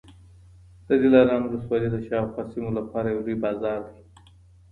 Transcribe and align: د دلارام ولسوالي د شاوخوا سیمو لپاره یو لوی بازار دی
د 0.87 0.89
دلارام 1.03 1.41
ولسوالي 1.45 1.87
د 1.91 1.97
شاوخوا 2.07 2.43
سیمو 2.51 2.69
لپاره 2.79 3.07
یو 3.09 3.21
لوی 3.25 3.35
بازار 3.45 3.79
دی 3.89 3.97